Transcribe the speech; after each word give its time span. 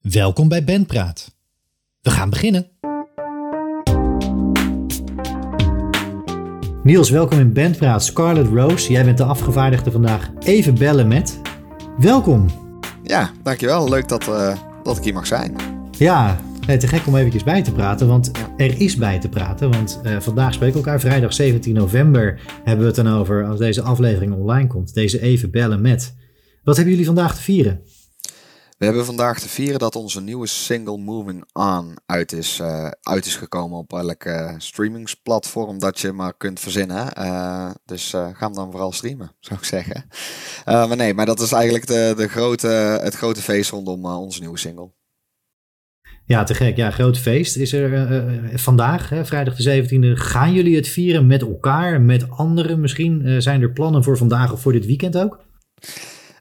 Welkom 0.00 0.48
bij 0.48 0.64
Bandpraat. 0.64 1.36
We 2.00 2.10
gaan 2.10 2.30
beginnen. 2.30 2.70
Niels, 6.82 7.10
welkom 7.10 7.38
in 7.38 7.52
Bandpraat. 7.52 8.04
Scarlett 8.04 8.48
Rose, 8.48 8.92
jij 8.92 9.04
bent 9.04 9.18
de 9.18 9.24
afgevaardigde 9.24 9.90
vandaag. 9.90 10.30
Even 10.38 10.74
bellen 10.74 11.08
met. 11.08 11.40
Welkom. 11.98 12.46
Ja, 13.02 13.30
dankjewel. 13.42 13.88
Leuk 13.88 14.08
dat, 14.08 14.28
uh, 14.28 14.56
dat 14.82 14.96
ik 14.96 15.04
hier 15.04 15.14
mag 15.14 15.26
zijn. 15.26 15.56
Ja, 15.98 16.40
te 16.66 16.86
gek 16.86 17.06
om 17.06 17.16
eventjes 17.16 17.44
bij 17.44 17.62
te 17.62 17.72
praten, 17.72 18.06
want 18.08 18.30
er 18.56 18.80
is 18.80 18.96
bij 18.96 19.18
te 19.18 19.28
praten. 19.28 19.70
Want 19.70 20.00
uh, 20.04 20.20
vandaag 20.20 20.54
spreken 20.54 20.80
we 20.80 20.84
elkaar, 20.84 21.00
vrijdag 21.00 21.32
17 21.32 21.74
november 21.74 22.40
hebben 22.64 22.80
we 22.80 22.92
het 22.92 23.04
dan 23.04 23.18
over 23.18 23.44
als 23.44 23.58
deze 23.58 23.82
aflevering 23.82 24.32
online 24.32 24.68
komt. 24.68 24.94
Deze 24.94 25.20
Even 25.20 25.50
bellen 25.50 25.80
met. 25.80 26.14
Wat 26.64 26.74
hebben 26.74 26.92
jullie 26.92 27.08
vandaag 27.08 27.34
te 27.34 27.42
vieren? 27.42 27.80
We 28.80 28.86
hebben 28.86 29.04
vandaag 29.04 29.40
te 29.40 29.48
vieren 29.48 29.78
dat 29.78 29.96
onze 29.96 30.20
nieuwe 30.20 30.46
single 30.46 30.96
Moving 30.96 31.44
On 31.52 31.98
uit 32.06 32.32
is, 32.32 32.58
uh, 32.62 32.88
uit 33.00 33.26
is 33.26 33.36
gekomen 33.36 33.78
op 33.78 33.92
elk 33.92 34.28
streamingsplatform 34.58 35.78
dat 35.78 36.00
je 36.00 36.12
maar 36.12 36.36
kunt 36.36 36.60
verzinnen. 36.60 37.08
Uh, 37.18 37.70
dus 37.84 38.10
ga 38.10 38.34
hem 38.38 38.54
dan 38.54 38.70
vooral 38.70 38.92
streamen, 38.92 39.32
zou 39.40 39.60
ik 39.60 39.66
zeggen. 39.66 40.04
maar 40.64 40.96
nee, 40.96 41.14
maar 41.14 41.26
dat 41.26 41.40
is 41.40 41.52
eigenlijk 41.52 41.86
de, 41.86 42.14
de 42.16 42.28
grote, 42.28 42.66
het 43.02 43.14
grote 43.14 43.42
feest 43.42 43.70
rondom 43.70 44.06
onze 44.06 44.40
nieuwe 44.40 44.58
single. 44.58 44.90
Ja, 46.24 46.44
te 46.44 46.54
gek. 46.54 46.76
Ja, 46.76 46.90
groot 46.90 47.18
feest 47.18 47.56
is 47.56 47.72
er 47.72 48.58
vandaag, 48.58 49.08
hè, 49.08 49.24
vrijdag 49.24 49.56
de 49.56 49.62
17e. 49.62 50.18
Gaan 50.20 50.52
jullie 50.52 50.76
het 50.76 50.88
vieren 50.88 51.26
met 51.26 51.42
elkaar, 51.42 52.00
met 52.00 52.30
anderen 52.30 52.80
misschien? 52.80 53.42
zijn 53.42 53.62
er 53.62 53.72
plannen 53.72 54.04
voor 54.04 54.16
vandaag 54.16 54.52
of 54.52 54.60
voor 54.60 54.72
dit 54.72 54.86
weekend 54.86 55.16
ook? 55.16 55.40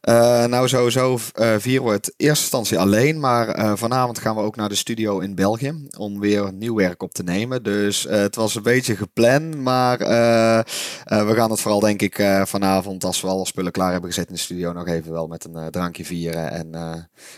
Uh, 0.02 0.45
nou, 0.45 0.67
sowieso 0.67 1.20
uh, 1.39 1.55
vieren 1.58 1.85
we 1.85 1.91
het 1.91 2.13
eerste 2.17 2.44
instantie 2.44 2.80
alleen. 2.80 3.20
Maar 3.20 3.59
uh, 3.59 3.71
vanavond 3.76 4.20
gaan 4.20 4.35
we 4.35 4.41
ook 4.41 4.55
naar 4.55 4.70
de 4.70 4.75
studio 4.75 5.20
in 5.20 5.35
België. 5.35 5.88
Om 5.98 6.20
weer 6.20 6.53
nieuw 6.53 6.75
werk 6.75 7.03
op 7.03 7.11
te 7.11 7.23
nemen. 7.23 7.64
Dus 7.64 8.03
het 8.03 8.36
was 8.36 8.56
een 8.56 8.64
beetje 8.64 8.95
gepland. 8.95 9.56
Maar 9.56 9.97
we 9.97 11.33
gaan 11.36 11.52
het 11.52 11.61
vooral, 11.61 11.80
denk 11.80 12.02
ik, 12.02 12.41
vanavond, 12.44 13.03
als 13.03 13.22
we 13.22 13.28
alle 13.28 13.45
spullen 13.45 13.72
klaar 13.72 13.91
hebben 13.91 14.09
gezet 14.09 14.28
in 14.28 14.33
de 14.33 14.39
studio, 14.39 14.73
nog 14.73 14.88
even 14.88 15.11
wel 15.11 15.28
met 15.28 15.45
een 15.45 15.72
drankje 15.72 16.06
vieren. 16.06 16.52
En 16.52 16.72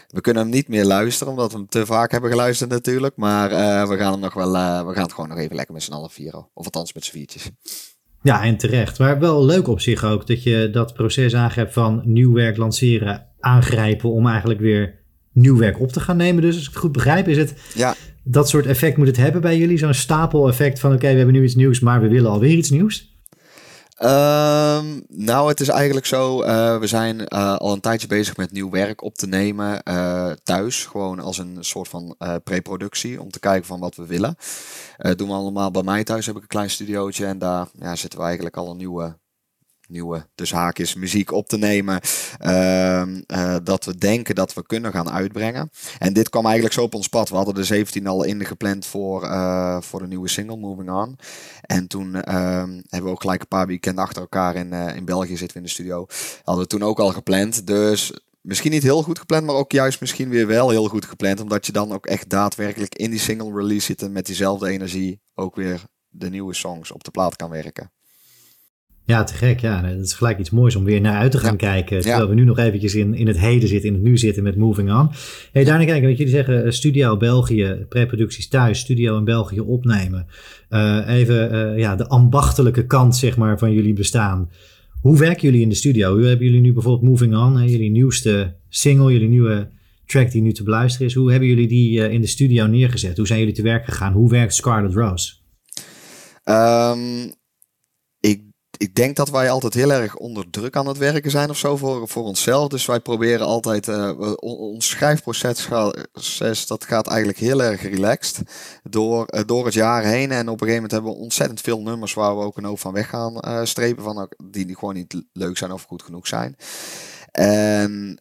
we 0.07 0.21
kunnen 0.21 0.41
hem 0.41 0.51
niet 0.51 0.67
meer 0.67 0.85
luisteren, 0.85 1.33
omdat 1.33 1.51
we 1.51 1.57
hem 1.57 1.67
te 1.67 1.85
vaak 1.85 2.11
hebben 2.11 2.29
geluisterd, 2.29 2.69
natuurlijk. 2.69 3.15
Maar 3.15 3.49
we 3.87 3.97
gaan 3.97 4.11
hem 4.11 4.21
nog 4.21 4.33
wel. 4.33 4.51
we 4.85 4.93
gaan 4.93 5.03
het 5.03 5.13
gewoon 5.13 5.29
nog 5.29 5.37
even 5.37 5.55
lekker 5.55 5.73
met 5.73 5.83
z'n 5.83 5.93
allen 5.93 6.09
vieren. 6.09 6.47
Of 6.53 6.65
althans 6.65 6.93
met 6.93 7.05
z'n 7.05 7.11
viertjes. 7.11 7.49
Ja, 8.23 8.43
en 8.43 8.57
terecht. 8.57 8.99
Maar 8.99 9.19
wel 9.19 9.45
leuk 9.45 9.67
op 9.67 9.79
zich 9.79 10.03
ook 10.03 10.27
dat 10.27 10.43
je 10.43 10.69
dat 10.71 10.93
proces 10.93 11.35
aangrijpt 11.35 11.73
van 11.73 12.01
nieuw 12.03 12.33
werk 12.33 12.57
lanceren, 12.57 13.25
aangrijpen 13.39 14.11
om 14.11 14.27
eigenlijk 14.27 14.59
weer 14.59 14.99
nieuw 15.31 15.57
werk 15.57 15.79
op 15.79 15.91
te 15.91 15.99
gaan 15.99 16.17
nemen. 16.17 16.41
Dus 16.41 16.55
als 16.55 16.63
ik 16.63 16.69
het 16.69 16.79
goed 16.79 16.91
begrijp, 16.91 17.27
is 17.27 17.37
het 17.37 17.53
ja. 17.75 17.95
dat 18.23 18.49
soort 18.49 18.65
effect 18.65 18.97
moet 18.97 19.07
het 19.07 19.17
hebben 19.17 19.41
bij 19.41 19.57
jullie? 19.57 19.77
Zo'n 19.77 19.93
stapel 19.93 20.47
effect 20.47 20.79
van 20.79 20.93
oké, 20.93 21.07
we 21.07 21.15
hebben 21.17 21.33
nu 21.33 21.43
iets 21.43 21.55
nieuws, 21.55 21.79
maar 21.79 22.01
we 22.01 22.07
willen 22.07 22.31
alweer 22.31 22.57
iets 22.57 22.69
nieuws? 22.69 23.10
Um, 24.03 25.03
nou, 25.07 25.49
het 25.49 25.59
is 25.59 25.67
eigenlijk 25.67 26.05
zo. 26.05 26.43
Uh, 26.43 26.77
we 26.77 26.87
zijn 26.87 27.19
uh, 27.19 27.55
al 27.55 27.73
een 27.73 27.79
tijdje 27.79 28.07
bezig 28.07 28.37
met 28.37 28.51
nieuw 28.51 28.69
werk 28.69 29.03
op 29.03 29.15
te 29.15 29.27
nemen 29.27 29.81
uh, 29.83 30.31
thuis. 30.43 30.85
Gewoon 30.85 31.19
als 31.19 31.37
een 31.37 31.57
soort 31.59 31.87
van 31.87 32.15
preproductie. 32.43 33.21
Om 33.21 33.31
te 33.31 33.39
kijken 33.39 33.65
van 33.65 33.79
wat 33.79 33.95
we 33.95 34.05
willen. 34.05 34.35
doen 35.15 35.27
we 35.27 35.33
allemaal 35.33 35.71
bij 35.71 35.83
mij 35.83 36.03
thuis. 36.03 36.25
Heb 36.25 36.35
ik 36.35 36.41
een 36.41 36.47
klein 36.47 36.69
studiootje. 36.69 37.25
En 37.25 37.37
daar 37.39 37.67
ja, 37.79 37.95
zitten 37.95 38.19
we 38.19 38.25
eigenlijk 38.25 38.57
al 38.57 38.69
een 38.69 38.77
nieuwe 38.77 39.17
nieuwe, 39.91 40.27
dus 40.35 40.51
haakjes, 40.51 40.95
muziek 40.95 41.31
op 41.31 41.47
te 41.47 41.57
nemen. 41.57 41.99
Ehm, 42.37 43.21
eh, 43.25 43.55
dat 43.63 43.85
we 43.85 43.97
denken 43.97 44.35
dat 44.35 44.53
we 44.53 44.65
kunnen 44.65 44.91
gaan 44.91 45.09
uitbrengen. 45.09 45.69
En 45.99 46.13
dit 46.13 46.29
kwam 46.29 46.45
eigenlijk 46.45 46.73
zo 46.73 46.83
op 46.83 46.95
ons 46.95 47.07
pad. 47.07 47.29
We 47.29 47.35
hadden 47.35 47.55
de 47.55 47.63
17 47.63 48.07
al 48.07 48.23
ingepland 48.23 48.85
voor, 48.85 49.23
uh, 49.23 49.81
voor 49.81 49.99
de 49.99 50.07
nieuwe 50.07 50.27
single, 50.27 50.57
Moving 50.57 50.91
On. 50.91 51.17
En 51.61 51.87
toen 51.87 52.15
ehm, 52.15 52.71
hebben 52.71 53.03
we 53.03 53.09
ook 53.09 53.21
gelijk 53.21 53.41
een 53.41 53.47
paar 53.47 53.67
weekenden 53.67 54.03
achter 54.03 54.21
elkaar 54.21 54.55
in, 54.55 54.73
uh, 54.73 54.95
in 54.95 55.05
België 55.05 55.37
zitten 55.37 55.47
we 55.47 55.63
in 55.63 55.63
de 55.63 55.69
studio. 55.69 56.05
Hadden 56.43 56.63
we 56.63 56.69
toen 56.69 56.83
ook 56.83 56.99
al 56.99 57.09
gepland. 57.09 57.67
Dus 57.67 58.13
misschien 58.41 58.71
niet 58.71 58.83
heel 58.83 59.03
goed 59.03 59.19
gepland, 59.19 59.45
maar 59.45 59.55
ook 59.55 59.71
juist 59.71 59.99
misschien 59.99 60.29
weer 60.29 60.47
wel 60.47 60.69
heel 60.69 60.87
goed 60.87 61.05
gepland. 61.05 61.39
Omdat 61.39 61.65
je 61.65 61.71
dan 61.71 61.91
ook 61.91 62.05
echt 62.05 62.29
daadwerkelijk 62.29 62.95
in 62.95 63.09
die 63.09 63.19
single 63.19 63.53
release 63.53 63.85
zit 63.85 64.01
en 64.01 64.11
met 64.11 64.25
diezelfde 64.25 64.69
energie 64.69 65.21
ook 65.35 65.55
weer 65.55 65.81
de 66.07 66.29
nieuwe 66.29 66.53
songs 66.53 66.91
op 66.91 67.03
de 67.03 67.11
plaat 67.11 67.35
kan 67.35 67.49
werken. 67.49 67.91
Ja, 69.11 69.23
te 69.23 69.33
gek. 69.33 69.59
Ja, 69.59 69.81
dat 69.81 70.05
is 70.05 70.13
gelijk 70.13 70.39
iets 70.39 70.49
moois 70.49 70.75
om 70.75 70.83
weer 70.83 71.01
naar 71.01 71.17
uit 71.17 71.31
te 71.31 71.37
gaan 71.37 71.57
kijken. 71.57 72.01
Terwijl 72.01 72.29
we 72.29 72.35
nu 72.35 72.43
nog 72.43 72.57
eventjes 72.57 72.95
in, 72.95 73.13
in 73.13 73.27
het 73.27 73.39
heden 73.39 73.69
zitten, 73.69 73.89
in 73.89 73.95
het 73.95 74.03
nu 74.03 74.17
zitten 74.17 74.43
met 74.43 74.55
Moving 74.55 74.93
On. 74.93 75.09
Hey, 75.51 75.63
daarna 75.63 75.85
kijken, 75.85 76.07
wat 76.07 76.17
jullie 76.17 76.33
zeggen, 76.33 76.65
eh, 76.65 76.71
studio 76.71 77.17
België, 77.17 77.85
preproducties 77.89 78.47
thuis, 78.47 78.79
studio 78.79 79.17
in 79.17 79.23
België 79.23 79.59
opnemen. 79.59 80.27
Uh, 80.69 81.07
even 81.07 81.53
uh, 81.53 81.77
ja, 81.77 81.95
de 81.95 82.07
ambachtelijke 82.07 82.85
kant 82.85 83.15
zeg 83.15 83.37
maar, 83.37 83.59
van 83.59 83.73
jullie 83.73 83.93
bestaan. 83.93 84.49
Hoe 85.01 85.17
werken 85.17 85.41
jullie 85.41 85.61
in 85.61 85.69
de 85.69 85.75
studio? 85.75 86.13
Hoe 86.13 86.25
hebben 86.25 86.45
jullie 86.45 86.61
nu 86.61 86.73
bijvoorbeeld 86.73 87.09
Moving 87.09 87.35
On, 87.35 87.57
hè, 87.57 87.63
jullie 87.63 87.91
nieuwste 87.91 88.55
single, 88.69 89.11
jullie 89.11 89.29
nieuwe 89.29 89.69
track 90.05 90.31
die 90.31 90.41
nu 90.41 90.51
te 90.51 90.63
beluisteren 90.63 91.07
is. 91.07 91.13
Hoe 91.13 91.31
hebben 91.31 91.49
jullie 91.49 91.67
die 91.67 92.09
in 92.09 92.21
de 92.21 92.27
studio 92.27 92.65
neergezet? 92.65 93.17
Hoe 93.17 93.27
zijn 93.27 93.39
jullie 93.39 93.55
te 93.55 93.61
werk 93.61 93.85
gegaan? 93.85 94.13
Hoe 94.13 94.29
werkt 94.29 94.53
Scarlet 94.53 94.93
Rose? 94.93 95.33
Um, 96.45 97.39
ik 98.81 98.95
denk 98.95 99.15
dat 99.15 99.29
wij 99.29 99.49
altijd 99.49 99.73
heel 99.73 99.91
erg 99.91 100.15
onder 100.15 100.49
druk 100.49 100.75
aan 100.75 100.87
het 100.87 100.97
werken 100.97 101.31
zijn 101.31 101.49
of 101.49 101.57
zo 101.57 101.77
voor, 101.77 102.07
voor 102.07 102.23
onszelf. 102.23 102.67
Dus 102.67 102.85
wij 102.85 102.99
proberen 102.99 103.45
altijd, 103.45 103.87
uh, 103.87 104.33
ons 104.39 104.89
schrijfproces 104.89 106.67
dat 106.67 106.85
gaat 106.85 107.07
eigenlijk 107.07 107.39
heel 107.39 107.63
erg 107.63 107.81
relaxed 107.81 108.41
door, 108.83 109.27
uh, 109.33 109.41
door 109.45 109.65
het 109.65 109.73
jaar 109.73 110.03
heen. 110.03 110.31
En 110.31 110.49
op 110.49 110.61
een 110.61 110.67
gegeven 110.67 110.73
moment 110.73 110.91
hebben 110.91 111.11
we 111.11 111.17
ontzettend 111.17 111.61
veel 111.61 111.81
nummers 111.81 112.13
waar 112.13 112.37
we 112.37 112.43
ook 112.43 112.57
een 112.57 112.63
hoop 112.63 112.79
van 112.79 112.93
weg 112.93 113.09
gaan 113.09 113.33
uh, 113.47 113.63
strepen. 113.63 114.03
Van, 114.03 114.29
die, 114.43 114.65
die 114.65 114.77
gewoon 114.77 114.93
niet 114.93 115.23
leuk 115.33 115.57
zijn 115.57 115.71
of 115.71 115.83
goed 115.83 116.03
genoeg 116.03 116.27
zijn. 116.27 116.55
En 117.31 118.19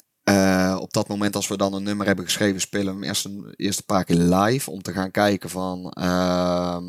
op 0.78 0.92
dat 0.92 1.08
moment 1.08 1.36
als 1.36 1.48
we 1.48 1.56
dan 1.56 1.74
een 1.74 1.82
nummer 1.82 2.06
hebben 2.06 2.24
geschreven, 2.24 2.60
spelen 2.60 2.86
we 2.86 3.00
hem 3.00 3.02
eerst 3.02 3.24
een, 3.24 3.54
eerst 3.56 3.78
een 3.78 3.84
paar 3.84 4.04
keer 4.04 4.16
live. 4.16 4.70
Om 4.70 4.82
te 4.82 4.92
gaan 4.92 5.10
kijken 5.10 5.50
van 5.50 5.90
ehm, 5.90 6.84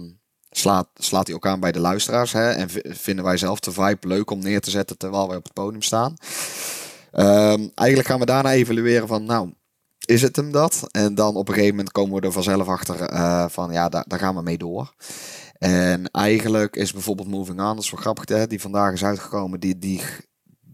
slaat, 0.51 0.87
slaat 0.95 1.27
hij 1.27 1.35
ook 1.35 1.47
aan 1.47 1.59
bij 1.59 1.71
de 1.71 1.79
luisteraars. 1.79 2.31
Hè? 2.31 2.49
En 2.49 2.69
vinden 2.83 3.25
wij 3.25 3.37
zelf 3.37 3.59
de 3.59 3.71
vibe 3.71 4.07
leuk 4.07 4.31
om 4.31 4.39
neer 4.39 4.61
te 4.61 4.69
zetten 4.69 4.97
terwijl 4.97 5.27
wij 5.27 5.37
op 5.37 5.43
het 5.43 5.53
podium 5.53 5.81
staan. 5.81 6.15
Um, 7.13 7.71
eigenlijk 7.75 8.07
gaan 8.07 8.19
we 8.19 8.25
daarna 8.25 8.51
evalueren 8.51 9.07
van, 9.07 9.25
nou, 9.25 9.53
is 10.05 10.21
het 10.21 10.35
hem 10.35 10.51
dat? 10.51 10.87
En 10.91 11.15
dan 11.15 11.35
op 11.35 11.47
een 11.47 11.53
gegeven 11.53 11.75
moment 11.75 11.91
komen 11.93 12.21
we 12.21 12.27
er 12.27 12.33
vanzelf 12.33 12.67
achter 12.67 13.13
uh, 13.13 13.45
van, 13.49 13.71
ja, 13.71 13.89
daar, 13.89 14.05
daar 14.07 14.19
gaan 14.19 14.35
we 14.35 14.41
mee 14.41 14.57
door. 14.57 14.93
En 15.57 16.11
eigenlijk 16.11 16.75
is 16.75 16.93
bijvoorbeeld 16.93 17.27
Moving 17.27 17.59
On, 17.59 17.75
dat 17.75 17.83
is 17.83 17.91
wel 17.91 18.01
grappig, 18.01 18.29
hè? 18.29 18.47
die 18.47 18.61
vandaag 18.61 18.93
is 18.93 19.03
uitgekomen, 19.03 19.59
die, 19.59 19.79
die, 19.79 20.01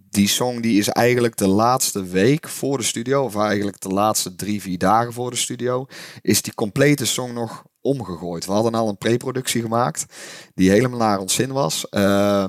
die 0.10 0.28
song 0.28 0.60
die 0.60 0.80
is 0.80 0.90
eigenlijk 0.90 1.38
de 1.38 1.48
laatste 1.48 2.04
week 2.04 2.48
voor 2.48 2.78
de 2.78 2.84
studio, 2.84 3.24
of 3.24 3.36
eigenlijk 3.36 3.82
de 3.82 3.90
laatste 3.90 4.36
drie, 4.36 4.62
vier 4.62 4.78
dagen 4.78 5.14
voor 5.14 5.30
de 5.30 5.38
studio, 5.38 5.86
is 6.22 6.42
die 6.42 6.54
complete 6.54 7.06
song 7.06 7.34
nog 7.34 7.64
omgegooid. 7.88 8.46
We 8.46 8.52
hadden 8.52 8.74
al 8.74 8.90
een 8.90 8.98
preproductie 8.98 9.62
gemaakt 9.62 10.06
die 10.54 10.70
helemaal 10.70 11.00
naar 11.00 11.20
ons 11.20 11.34
zin 11.34 11.52
was. 11.52 11.86
Uh, 11.92 12.46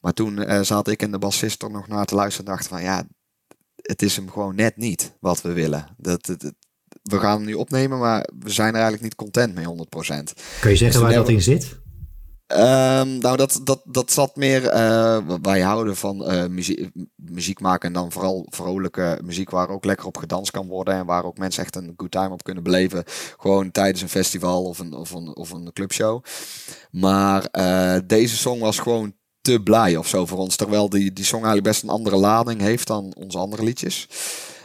maar 0.00 0.12
toen 0.12 0.36
uh, 0.36 0.60
zat 0.60 0.88
ik 0.88 1.02
en 1.02 1.10
de 1.10 1.18
bassist 1.18 1.62
er 1.62 1.70
nog 1.70 1.88
naar 1.88 2.04
te 2.04 2.14
luisteren 2.14 2.46
en 2.46 2.52
dachten 2.52 2.70
van 2.70 2.82
ja, 2.82 3.04
het 3.76 4.02
is 4.02 4.16
hem 4.16 4.30
gewoon 4.30 4.54
net 4.54 4.76
niet 4.76 5.16
wat 5.20 5.42
we 5.42 5.52
willen. 5.52 5.86
Dat, 5.96 6.26
dat, 6.26 6.52
we 7.02 7.18
gaan 7.18 7.36
hem 7.36 7.44
nu 7.44 7.54
opnemen, 7.54 7.98
maar 7.98 8.28
we 8.38 8.50
zijn 8.50 8.68
er 8.68 8.80
eigenlijk 8.80 9.02
niet 9.02 9.14
content 9.14 9.54
mee 9.54 9.64
100%. 9.64 9.68
Kun 10.60 10.70
je 10.70 10.76
zeggen 10.76 11.00
dus 11.00 11.00
waar 11.00 11.12
dat 11.12 11.28
in 11.28 11.42
zit? 11.42 11.78
Um, 12.52 13.18
nou, 13.18 13.36
dat, 13.36 13.60
dat, 13.64 13.80
dat 13.84 14.12
zat 14.12 14.36
meer. 14.36 14.64
Uh, 14.64 15.18
wij 15.42 15.60
houden 15.60 15.96
van 15.96 16.32
uh, 16.32 16.46
muziek, 16.46 16.90
muziek 17.30 17.60
maken 17.60 17.88
en 17.88 17.94
dan 17.94 18.12
vooral 18.12 18.46
vrolijke 18.50 19.20
muziek 19.24 19.50
waar 19.50 19.68
ook 19.68 19.84
lekker 19.84 20.06
op 20.06 20.16
gedanst 20.16 20.50
kan 20.50 20.66
worden 20.66 20.94
en 20.94 21.06
waar 21.06 21.24
ook 21.24 21.38
mensen 21.38 21.62
echt 21.62 21.76
een 21.76 21.94
good 21.96 22.10
time 22.10 22.30
op 22.30 22.42
kunnen 22.42 22.62
beleven. 22.62 23.04
Gewoon 23.38 23.70
tijdens 23.70 24.02
een 24.02 24.08
festival 24.08 24.64
of 24.64 24.78
een, 24.78 24.94
of 24.94 25.10
een, 25.10 25.36
of 25.36 25.50
een 25.50 25.72
clubshow. 25.72 26.24
Maar 26.90 27.48
uh, 27.52 27.96
deze 28.06 28.36
song 28.36 28.60
was 28.60 28.78
gewoon 28.78 29.12
te 29.40 29.62
blij 29.62 29.96
of 29.96 30.08
zo 30.08 30.26
voor 30.26 30.38
ons. 30.38 30.56
Terwijl 30.56 30.88
die, 30.88 31.12
die 31.12 31.24
song 31.24 31.44
eigenlijk 31.44 31.66
best 31.66 31.82
een 31.82 31.88
andere 31.88 32.16
lading 32.16 32.60
heeft 32.60 32.86
dan 32.86 33.14
onze 33.16 33.38
andere 33.38 33.62
liedjes. 33.62 34.08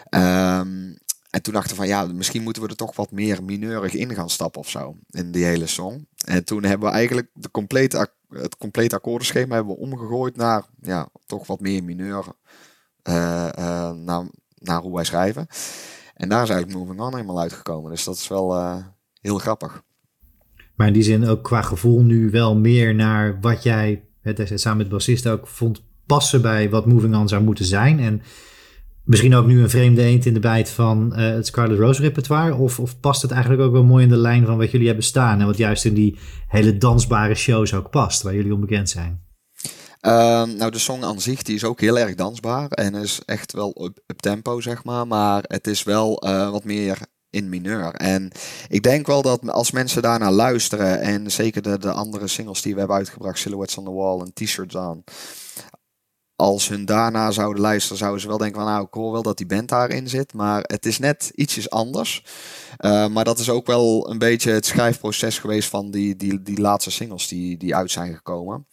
Um, 0.09 0.97
en 1.33 1.41
toen 1.41 1.53
dachten 1.53 1.71
we 1.71 1.77
van 1.77 1.87
ja, 1.87 2.05
misschien 2.05 2.43
moeten 2.43 2.61
we 2.61 2.67
er 2.69 2.75
toch 2.75 2.95
wat 2.95 3.11
meer 3.11 3.43
mineurig 3.43 3.93
in 3.93 4.15
gaan 4.15 4.29
stappen 4.29 4.61
of 4.61 4.69
zo. 4.69 4.95
In 5.09 5.31
die 5.31 5.43
hele 5.43 5.67
song. 5.67 6.07
En 6.25 6.43
toen 6.43 6.63
hebben 6.63 6.89
we 6.89 6.95
eigenlijk 6.95 7.27
de 7.33 7.51
complete, 7.51 8.07
het 8.33 8.57
complete 8.57 8.95
akkoordenschema 8.95 9.55
hebben 9.55 9.73
we 9.73 9.81
omgegooid 9.81 10.35
naar 10.35 10.65
ja, 10.81 11.07
toch 11.25 11.47
wat 11.47 11.59
meer 11.59 11.83
mineur. 11.83 12.25
Uh, 13.09 13.49
uh, 13.59 13.91
naar, 13.91 14.25
naar 14.55 14.81
hoe 14.81 14.95
wij 14.95 15.03
schrijven. 15.03 15.47
En 16.13 16.29
daar 16.29 16.43
is 16.43 16.49
eigenlijk 16.49 16.79
Moving 16.79 17.01
On 17.01 17.15
helemaal 17.15 17.39
uitgekomen. 17.39 17.91
Dus 17.91 18.03
dat 18.03 18.15
is 18.15 18.27
wel 18.27 18.55
uh, 18.55 18.77
heel 19.21 19.37
grappig. 19.37 19.83
Maar 20.75 20.87
in 20.87 20.93
die 20.93 21.03
zin 21.03 21.27
ook 21.27 21.43
qua 21.43 21.61
gevoel 21.61 22.01
nu 22.01 22.29
wel 22.29 22.55
meer 22.55 22.95
naar 22.95 23.39
wat 23.41 23.63
jij 23.63 24.03
het, 24.21 24.51
samen 24.53 24.77
met 24.77 24.89
bassist 24.89 25.27
ook 25.27 25.47
vond 25.47 25.83
passen 26.05 26.41
bij 26.41 26.69
wat 26.69 26.85
Moving 26.85 27.15
On 27.15 27.27
zou 27.27 27.43
moeten 27.43 27.65
zijn. 27.65 27.99
En 27.99 28.21
misschien 29.03 29.35
ook 29.35 29.45
nu 29.45 29.61
een 29.61 29.69
vreemde 29.69 30.01
eend 30.01 30.25
in 30.25 30.33
de 30.33 30.39
bijt 30.39 30.69
van 30.69 31.13
uh, 31.15 31.17
het 31.17 31.47
Scarlet 31.47 31.79
Rose 31.79 32.01
repertoire? 32.01 32.55
Of, 32.55 32.79
of 32.79 32.99
past 32.99 33.21
het 33.21 33.31
eigenlijk 33.31 33.61
ook 33.61 33.71
wel 33.71 33.83
mooi 33.83 34.03
in 34.03 34.09
de 34.09 34.17
lijn 34.17 34.45
van 34.45 34.57
wat 34.57 34.71
jullie 34.71 34.87
hebben 34.87 35.05
staan 35.05 35.39
en 35.39 35.45
wat 35.45 35.57
juist 35.57 35.85
in 35.85 35.93
die 35.93 36.19
hele 36.47 36.77
dansbare 36.77 37.35
shows 37.35 37.73
ook 37.73 37.89
past, 37.89 38.21
waar 38.21 38.35
jullie 38.35 38.53
onbekend 38.53 38.89
zijn? 38.89 39.21
Ehm, 39.99 40.55
nou, 40.55 40.71
de 40.71 40.79
song 40.79 41.03
aan 41.03 41.21
zich 41.21 41.41
die 41.41 41.55
is 41.55 41.63
ook 41.63 41.81
heel 41.81 41.99
erg 41.99 42.15
dansbaar 42.15 42.69
en 42.69 42.95
is 42.95 43.21
echt 43.25 43.53
wel 43.53 43.69
op, 43.69 43.99
tempo, 44.15 44.61
zeg 44.61 44.83
maar. 44.83 45.07
Maar 45.07 45.43
het 45.47 45.67
is 45.67 45.83
wel 45.83 46.27
uh, 46.27 46.49
wat 46.51 46.63
meer 46.63 46.97
in 47.29 47.49
mineur. 47.49 47.93
En 47.93 48.31
ik 48.67 48.83
denk 48.83 49.07
wel 49.07 49.21
dat 49.21 49.49
als 49.49 49.71
mensen 49.71 50.01
daarnaar 50.01 50.31
luisteren, 50.31 51.01
en 51.01 51.31
zeker 51.31 51.61
de, 51.61 51.77
de 51.77 51.91
andere 51.91 52.27
singles 52.27 52.61
die 52.61 52.73
we 52.73 52.79
hebben 52.79 52.97
uitgebracht, 52.97 53.39
Silhouettes 53.39 53.77
on 53.77 53.85
the 53.85 53.91
Wall 53.91 54.19
en 54.19 54.33
T-shirts 54.33 54.77
aan, 54.77 55.03
als 56.35 56.67
hun 56.67 56.85
daarna 56.85 57.31
zouden 57.31 57.61
luisteren, 57.61 57.97
zouden 57.97 58.21
ze 58.21 58.27
wel 58.27 58.37
denken 58.37 58.61
van 58.61 58.69
nou, 58.69 58.85
ik 58.85 58.93
hoor 58.93 59.11
wel 59.11 59.21
dat 59.21 59.37
die 59.37 59.45
band 59.45 59.69
daarin 59.69 60.09
zit, 60.09 60.33
maar 60.33 60.61
het 60.61 60.85
is 60.85 60.99
net 60.99 61.31
ietsjes 61.35 61.69
anders. 61.69 62.25
Uh, 62.79 63.07
maar 63.07 63.23
dat 63.23 63.39
is 63.39 63.49
ook 63.49 63.65
wel 63.65 64.09
een 64.09 64.17
beetje 64.17 64.51
het 64.51 64.65
schrijfproces 64.65 65.39
geweest 65.39 65.69
van 65.69 65.91
die, 65.91 66.15
die, 66.15 66.41
die 66.41 66.61
laatste 66.61 66.91
singles 66.91 67.27
die, 67.27 67.57
die 67.57 67.75
uit 67.75 67.91
zijn 67.91 68.15
gekomen. 68.15 68.67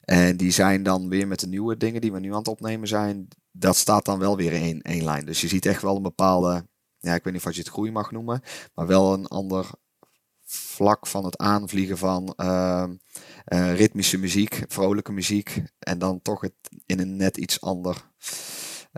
En 0.00 0.36
die 0.36 0.50
zijn 0.50 0.82
dan 0.82 1.08
weer 1.08 1.28
met 1.28 1.40
de 1.40 1.46
nieuwe 1.46 1.76
dingen 1.76 2.00
die 2.00 2.12
we 2.12 2.20
nu 2.20 2.30
aan 2.30 2.38
het 2.38 2.48
opnemen 2.48 2.88
zijn, 2.88 3.28
dat 3.52 3.76
staat 3.76 4.04
dan 4.04 4.18
wel 4.18 4.36
weer 4.36 4.52
in 4.52 4.82
één 4.82 5.04
lijn. 5.04 5.24
Dus 5.24 5.40
je 5.40 5.48
ziet 5.48 5.66
echt 5.66 5.82
wel 5.82 5.96
een 5.96 6.02
bepaalde 6.02 6.68
ja, 7.00 7.14
ik 7.14 7.24
weet 7.24 7.32
niet 7.32 7.46
of 7.46 7.52
je 7.52 7.60
het 7.60 7.68
groei 7.68 7.90
mag 7.90 8.10
noemen, 8.10 8.42
maar 8.74 8.86
wel 8.86 9.12
een 9.12 9.26
ander 9.26 9.70
vlak 10.44 11.06
van 11.06 11.24
het 11.24 11.38
aanvliegen 11.38 11.98
van 11.98 12.34
uh, 12.36 12.88
ritmische 13.80 14.18
muziek, 14.18 14.64
vrolijke 14.68 15.12
muziek 15.12 15.62
en 15.78 15.98
dan 15.98 16.22
toch 16.22 16.40
het 16.40 16.52
in 16.86 17.00
een 17.00 17.16
net 17.16 17.36
iets 17.36 17.60
ander, 17.60 17.96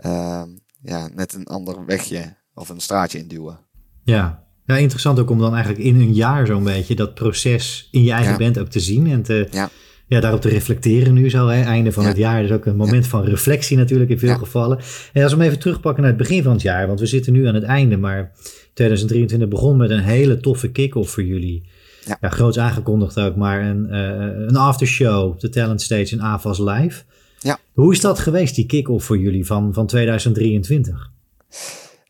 uh, 0.05 0.43
ja, 0.81 1.09
net 1.13 1.33
een 1.33 1.45
ander 1.45 1.85
wegje 1.85 2.37
of 2.53 2.69
een 2.69 2.79
straatje 2.79 3.17
induwen. 3.17 3.59
Ja. 4.03 4.45
ja, 4.65 4.77
interessant 4.77 5.19
ook 5.19 5.29
om 5.29 5.39
dan 5.39 5.53
eigenlijk 5.53 5.83
in 5.83 5.95
een 5.95 6.13
jaar 6.13 6.45
zo'n 6.45 6.63
beetje 6.63 6.95
dat 6.95 7.13
proces 7.13 7.87
in 7.91 8.03
je 8.03 8.11
eigen 8.11 8.37
band 8.37 8.59
ook 8.59 8.69
te 8.69 8.79
zien 8.79 9.07
en 9.07 9.23
te, 9.23 9.47
ja 9.51 9.69
ja, 10.13 10.19
daarop 10.19 10.41
te 10.41 10.49
reflecteren 10.49 11.13
nu 11.13 11.29
zo. 11.29 11.47
Hè. 11.47 11.61
Einde 11.61 11.91
van 11.91 12.05
het 12.05 12.17
jaar 12.17 12.43
is 12.43 12.51
ook 12.51 12.65
een 12.65 12.75
moment 12.75 13.07
van 13.07 13.23
reflectie 13.23 13.77
natuurlijk 13.77 14.09
in 14.09 14.19
veel 14.19 14.37
gevallen. 14.37 14.79
En 15.13 15.23
als 15.23 15.31
we 15.31 15.37
hem 15.37 15.47
even 15.47 15.59
terugpakken 15.59 16.01
naar 16.01 16.11
het 16.11 16.21
begin 16.21 16.43
van 16.43 16.51
het 16.51 16.61
jaar, 16.61 16.87
want 16.87 16.99
we 16.99 17.05
zitten 17.05 17.33
nu 17.33 17.47
aan 17.47 17.55
het 17.55 17.63
einde, 17.63 17.97
maar 17.97 18.31
2023 18.73 19.49
begon 19.49 19.77
met 19.77 19.89
een 19.89 20.03
hele 20.03 20.37
toffe 20.37 20.71
kick-off 20.71 21.11
voor 21.11 21.23
jullie. 21.23 21.69
Ja. 22.05 22.17
ja 22.21 22.29
groots 22.29 22.59
aangekondigd 22.59 23.19
ook, 23.19 23.35
maar 23.35 23.61
een, 23.61 23.87
uh, 23.89 24.47
een 24.47 24.55
aftershow, 24.55 25.39
de 25.39 25.49
Talent 25.49 25.81
Stage 25.81 26.11
in 26.11 26.21
AVAS 26.21 26.59
Live. 26.59 27.03
Ja. 27.39 27.59
Hoe 27.73 27.91
is 27.91 28.01
dat 28.01 28.19
geweest, 28.19 28.55
die 28.55 28.65
kick-off 28.65 29.05
voor 29.05 29.17
jullie 29.17 29.45
van, 29.45 29.73
van 29.73 29.87
2023? 29.87 31.11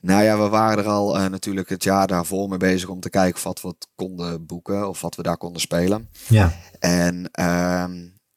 Nou 0.02 0.24
ja, 0.24 0.38
we 0.38 0.50
waren 0.50 0.84
er 0.84 0.90
al 0.90 1.18
uh, 1.18 1.28
natuurlijk 1.28 1.70
het 1.70 1.84
jaar 1.84 2.08
daarvoor 2.08 2.50
mee 2.50 2.58
bezig 2.58 2.90
om 2.90 3.00
te 3.00 3.10
kijken 3.10 3.36
of 3.36 3.44
wat 3.44 3.62
we 3.62 3.76
konden 3.96 4.46
boeken 4.46 4.90
of 4.90 5.02
wat 5.02 5.16
we 5.16 5.24
daar 5.24 5.38
konden 5.38 5.62
spelen. 5.62 6.10
Ja. 6.28 6.54
En 6.80 7.30
uh, 7.40 7.86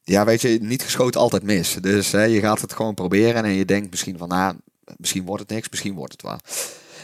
ja, 0.03 0.25
weet 0.25 0.41
je, 0.41 0.58
niet 0.61 0.82
geschoten 0.82 1.20
altijd 1.20 1.43
mis. 1.43 1.79
Dus 1.81 2.12
hè, 2.12 2.23
je 2.23 2.41
gaat 2.41 2.61
het 2.61 2.73
gewoon 2.73 2.94
proberen 2.94 3.44
en 3.44 3.50
je 3.50 3.64
denkt 3.64 3.91
misschien 3.91 4.19
van, 4.19 4.29
nou, 4.29 4.56
misschien 4.97 5.25
wordt 5.25 5.43
het 5.43 5.50
niks, 5.50 5.69
misschien 5.69 5.94
wordt 5.94 6.12
het 6.12 6.23
wel. 6.23 6.38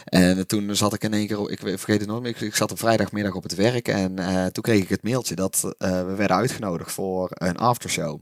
En 0.05 0.47
toen 0.47 0.77
zat 0.77 0.95
ik 0.95 1.05
in 1.05 1.13
één 1.15 1.27
keer, 1.27 1.51
ik 1.51 1.59
vergeet 1.59 2.01
het 2.01 2.09
nooit 2.09 2.23
meer, 2.23 2.43
ik, 2.43 2.55
zat 2.55 2.71
op 2.71 2.79
vrijdagmiddag 2.79 3.35
op 3.35 3.43
het 3.43 3.55
werk 3.55 3.89
en 3.89 4.21
uh, 4.21 4.47
toen 4.47 4.63
kreeg 4.63 4.83
ik 4.83 4.89
het 4.89 5.03
mailtje 5.03 5.35
dat 5.35 5.63
uh, 5.65 5.91
we 5.91 6.15
werden 6.15 6.37
uitgenodigd 6.37 6.93
voor 6.93 7.31
een 7.33 7.57
aftershow. 7.57 8.21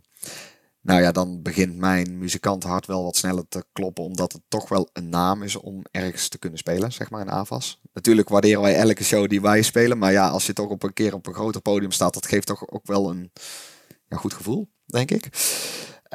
Nou 0.83 1.03
ja, 1.03 1.13
dan 1.13 1.43
begint 1.43 1.77
mijn 1.77 2.19
muzikantenhart 2.19 2.87
wel 2.87 3.05
wat 3.05 3.17
sneller 3.17 3.49
te 3.49 3.65
kloppen, 3.73 4.05
omdat 4.05 4.33
het 4.33 4.43
toch 4.49 4.69
wel 4.69 4.89
een 4.93 5.09
naam 5.09 5.43
is 5.43 5.57
om 5.57 5.83
ergens 5.91 6.29
te 6.29 6.39
kunnen 6.39 6.59
spelen, 6.59 6.93
zeg 6.93 7.11
maar, 7.11 7.21
in 7.21 7.31
AVAS. 7.31 7.81
Natuurlijk 7.93 8.29
waarderen 8.29 8.63
wij 8.63 8.77
elke 8.77 9.05
show 9.05 9.29
die 9.29 9.41
wij 9.41 9.63
spelen, 9.63 9.99
maar 9.99 10.13
ja, 10.13 10.29
als 10.29 10.47
je 10.47 10.53
toch 10.53 10.69
op 10.69 10.83
een 10.83 10.93
keer 10.93 11.15
op 11.15 11.27
een 11.27 11.35
groter 11.35 11.61
podium 11.61 11.91
staat, 11.91 12.15
dat 12.15 12.27
geeft 12.27 12.47
toch 12.47 12.69
ook 12.69 12.87
wel 12.87 13.11
een 13.11 13.33
ja, 14.09 14.17
goed 14.17 14.35
gevoel, 14.35 14.69
denk 14.87 15.11
ik. 15.11 15.25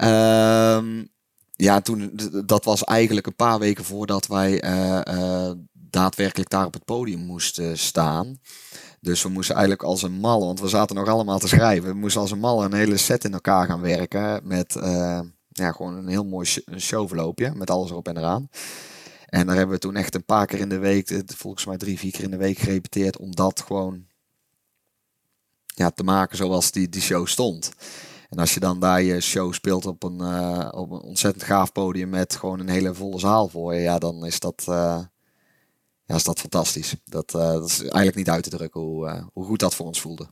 Um, 0.04 1.14
ja, 1.56 1.82
toen, 1.82 2.20
dat 2.46 2.66
was 2.66 2.84
eigenlijk 2.84 3.28
een 3.28 3.36
paar 3.36 3.60
weken 3.60 3.84
voordat 3.84 4.28
wij 4.28 4.64
uh, 4.64 5.02
uh, 5.18 5.52
daadwerkelijk 5.74 6.50
daar 6.50 6.66
op 6.66 6.74
het 6.74 6.86
podium 6.86 7.20
moesten 7.20 7.78
staan. 7.78 8.40
Dus 9.00 9.24
we 9.24 9.30
moesten 9.30 9.56
eigenlijk 9.56 9.84
als 9.84 10.04
een 10.04 10.20
mal, 10.20 10.46
want 10.46 10.60
we 10.60 10.68
zaten 10.68 10.96
nog 10.96 11.08
allemaal 11.08 11.40
te 11.40 11.48
schrijven. 11.48 11.90
We 11.90 11.96
moesten 11.96 12.22
als 12.22 12.32
een 12.32 12.40
mal 12.40 12.64
een 12.64 12.74
hele 12.74 12.98
set 12.98 13.24
in 13.24 13.34
elkaar 13.34 13.66
gaan 13.66 13.82
werken. 13.82 14.48
Met 14.48 14.76
uh, 14.76 15.20
ja, 15.50 15.72
gewoon 15.72 15.98
een 15.98 16.08
heel 16.08 16.26
mooi 16.26 16.48
showverloopje. 16.78 17.52
Met 17.56 17.70
alles 17.70 17.90
erop 17.90 18.08
en 18.08 18.18
eraan. 18.18 18.50
En 19.26 19.48
daar 19.48 19.56
hebben 19.56 19.76
we 19.76 19.82
toen 19.82 19.96
echt 19.96 20.16
een 20.16 20.26
paar 20.26 20.46
keer 20.46 20.60
in 20.60 20.70
de 20.70 20.78
week, 20.78 21.24
volgens 21.26 21.66
mij 21.66 21.78
drie, 21.78 22.00
vier 22.00 22.12
keer 22.12 22.24
in 22.24 22.32
de 22.32 22.38
week 22.38 22.58
gerepeteerd. 22.58 23.18
Om 23.18 23.36
dat 23.36 23.62
gewoon 23.62 24.06
ja, 25.66 25.90
te 25.90 26.04
maken 26.04 26.38
zoals 26.38 26.72
die, 26.72 26.90
die 26.90 27.02
show 27.02 27.28
stond. 27.28 27.72
En 28.30 28.38
als 28.38 28.54
je 28.54 28.60
dan 28.60 28.80
daar 28.80 29.02
je 29.02 29.22
show 29.22 29.54
speelt 29.54 29.86
op 29.86 30.04
een, 30.04 30.18
uh, 30.22 30.68
op 30.72 30.92
een 30.92 31.02
ontzettend 31.02 31.44
gaaf 31.44 31.72
podium 31.72 32.10
met 32.10 32.36
gewoon 32.36 32.60
een 32.60 32.70
hele 32.70 32.94
volle 32.94 33.20
zaal 33.20 33.48
voor 33.48 33.74
je. 33.74 33.82
Ja, 33.82 33.98
dan 33.98 34.26
is 34.26 34.40
dat... 34.40 34.66
Uh, 34.70 35.00
ja, 36.08 36.16
is 36.16 36.24
dat 36.24 36.40
fantastisch. 36.40 36.96
Dat, 37.06 37.34
uh, 37.36 37.42
dat 37.42 37.68
is 37.68 37.80
eigenlijk 37.80 38.16
niet 38.16 38.30
uit 38.30 38.44
te 38.44 38.50
drukken 38.50 38.82
hoe, 38.82 39.30
hoe 39.34 39.46
goed 39.46 39.60
dat 39.60 39.76
voor 39.76 39.86
ons 39.86 40.02
voelde. 40.02 40.28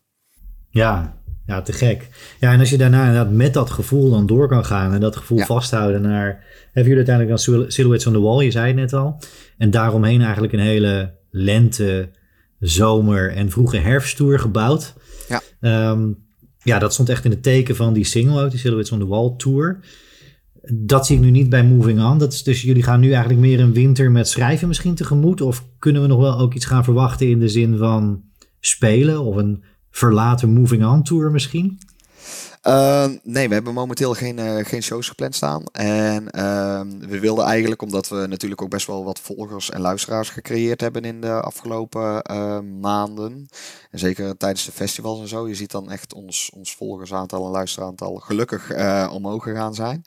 Ja, 0.69 1.17
ja, 1.45 1.61
te 1.61 1.73
gek. 1.73 2.09
Ja, 2.39 2.51
en 2.51 2.59
als 2.59 2.69
je 2.69 2.77
daarna 2.77 3.07
inderdaad 3.07 3.31
met 3.31 3.53
dat 3.53 3.69
gevoel 3.69 4.09
dan 4.09 4.25
door 4.25 4.47
kan 4.47 4.65
gaan 4.65 4.93
en 4.93 4.99
dat 4.99 5.15
gevoel 5.15 5.39
vasthouden 5.39 6.01
naar... 6.01 6.45
Hebben 6.63 6.93
jullie 6.93 7.07
uiteindelijk 7.07 7.45
dan 7.45 7.71
Silhouettes 7.71 8.07
on 8.07 8.13
the 8.13 8.19
Wall, 8.19 8.43
je 8.43 8.51
zei 8.51 8.67
het 8.67 8.75
net 8.75 8.93
al. 8.93 9.19
En 9.57 9.71
daaromheen 9.71 10.21
eigenlijk 10.21 10.53
een 10.53 10.59
hele 10.59 11.17
lente, 11.29 12.09
zomer 12.59 13.35
en 13.35 13.51
vroege 13.51 13.77
herfsttour 13.77 14.39
gebouwd. 14.39 14.93
Ja. 15.27 15.41
Um, 15.91 16.25
ja, 16.63 16.79
dat 16.79 16.93
stond 16.93 17.09
echt 17.09 17.25
in 17.25 17.31
het 17.31 17.43
teken 17.43 17.75
van 17.75 17.93
die 17.93 18.03
single 18.03 18.43
ook, 18.43 18.49
die 18.49 18.59
Silhouettes 18.59 18.93
on 18.93 18.99
the 18.99 19.07
Wall 19.07 19.33
tour. 19.37 19.79
Dat 20.71 21.05
zie 21.05 21.15
ik 21.15 21.21
nu 21.21 21.31
niet 21.31 21.49
bij 21.49 21.63
Moving 21.63 22.03
On. 22.03 22.17
Dat 22.17 22.33
is 22.33 22.43
dus 22.43 22.61
jullie 22.61 22.83
gaan 22.83 22.99
nu 22.99 23.11
eigenlijk 23.11 23.41
meer 23.41 23.59
een 23.59 23.73
winter 23.73 24.11
met 24.11 24.27
schrijven 24.27 24.67
misschien 24.67 24.95
tegemoet? 24.95 25.41
Of 25.41 25.65
kunnen 25.79 26.01
we 26.01 26.07
nog 26.07 26.19
wel 26.19 26.39
ook 26.39 26.53
iets 26.53 26.65
gaan 26.65 26.83
verwachten 26.83 27.29
in 27.29 27.39
de 27.39 27.49
zin 27.49 27.77
van 27.77 28.21
spelen 28.59 29.21
of 29.21 29.35
een 29.35 29.63
verlaten 29.91 30.53
Moving 30.53 30.85
On 30.85 31.03
tour 31.03 31.31
misschien? 31.31 31.79
Uh, 32.67 33.05
nee, 33.23 33.47
we 33.47 33.53
hebben 33.53 33.73
momenteel 33.73 34.13
geen, 34.13 34.37
uh, 34.37 34.65
geen 34.65 34.83
shows 34.83 35.07
gepland 35.07 35.35
staan. 35.35 35.63
En 35.71 36.23
uh, 36.35 36.81
we 36.99 37.19
wilden 37.19 37.45
eigenlijk, 37.45 37.81
omdat 37.81 38.07
we 38.09 38.25
natuurlijk 38.27 38.61
ook 38.61 38.69
best 38.69 38.87
wel 38.87 39.03
wat 39.03 39.19
volgers 39.19 39.69
en 39.69 39.81
luisteraars 39.81 40.29
gecreëerd 40.29 40.81
hebben 40.81 41.01
in 41.01 41.21
de 41.21 41.41
afgelopen 41.41 42.31
uh, 42.31 42.59
maanden. 42.81 43.47
En 43.91 43.99
zeker 43.99 44.37
tijdens 44.37 44.65
de 44.65 44.71
festivals 44.71 45.19
en 45.19 45.27
zo. 45.27 45.47
Je 45.47 45.55
ziet 45.55 45.71
dan 45.71 45.91
echt 45.91 46.13
ons, 46.13 46.51
ons 46.55 46.75
volgersaantal 46.75 47.45
en 47.45 47.51
luisteraantal 47.51 48.15
gelukkig 48.15 48.69
eh, 48.71 49.09
omhoog 49.13 49.43
gegaan 49.43 49.73
zijn. 49.73 50.03